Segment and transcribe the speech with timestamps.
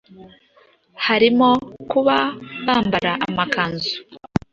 [1.05, 1.49] harimo
[1.91, 2.17] kuba
[2.65, 3.93] bambara amakanzu